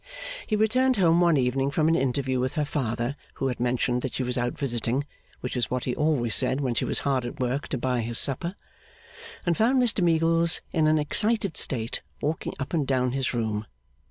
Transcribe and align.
He 0.47 0.55
returned 0.55 0.97
home 0.97 1.21
one 1.21 1.37
evening 1.37 1.69
from 1.69 1.87
an 1.87 1.95
interview 1.95 2.39
with 2.39 2.55
her 2.55 2.65
father, 2.65 3.13
who 3.35 3.49
had 3.49 3.59
mentioned 3.59 4.01
that 4.01 4.13
she 4.13 4.23
was 4.23 4.35
out 4.35 4.57
visiting 4.57 5.05
which 5.41 5.55
was 5.55 5.69
what 5.69 5.83
he 5.85 5.95
always 5.95 6.33
said 6.33 6.59
when 6.59 6.73
she 6.73 6.85
was 6.85 6.97
hard 7.01 7.23
at 7.23 7.39
work 7.39 7.67
to 7.67 7.77
buy 7.77 7.99
his 8.01 8.17
supper 8.17 8.55
and 9.45 9.55
found 9.55 9.79
Mr 9.79 10.01
Meagles 10.01 10.61
in 10.71 10.87
an 10.87 10.97
excited 10.97 11.55
state 11.55 12.01
walking 12.19 12.53
up 12.57 12.73
and 12.73 12.87
down 12.87 13.11
his 13.11 13.31
room. 13.35 13.67